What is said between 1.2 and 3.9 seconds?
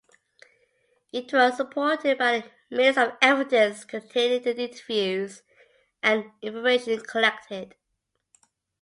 was supported by the "Minutes of Evidence"